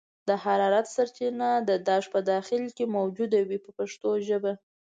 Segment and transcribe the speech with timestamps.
[0.27, 4.53] د حرارت سرچینه د داش په داخل کې موجوده وي په پښتو ژبه.